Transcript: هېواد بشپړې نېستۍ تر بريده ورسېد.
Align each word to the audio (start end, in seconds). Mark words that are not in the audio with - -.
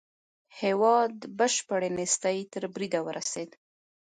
هېواد 0.61 1.15
بشپړې 1.37 1.89
نېستۍ 1.97 2.39
تر 2.53 2.63
بريده 2.73 2.99
ورسېد. 3.03 3.49